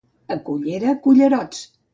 A 0.35 0.37
Cullera, 0.47 0.95
cullerots. 1.05 1.65